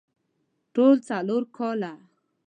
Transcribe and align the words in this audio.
ټول 0.73 0.95
څلور 1.09 1.43
کاله 1.57 1.91